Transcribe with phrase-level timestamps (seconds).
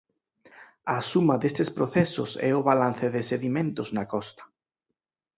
[0.95, 4.43] A suma destes procesos é o balance de sedimentos na costa.